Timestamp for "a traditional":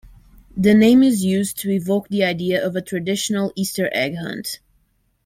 2.75-3.53